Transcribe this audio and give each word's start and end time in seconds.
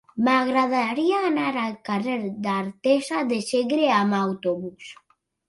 M'agradaria 0.27 1.19
anar 1.27 1.49
al 1.65 1.75
carrer 1.89 2.15
d'Artesa 2.47 3.21
de 3.35 3.39
Segre 3.51 3.93
amb 4.01 4.19
autobús. 4.23 4.91